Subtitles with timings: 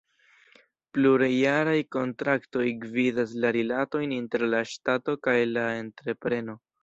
[0.97, 6.57] Plurjaraj kontraktoj gvidas la rilatojn inter la Ŝtato kaj la entrepreno.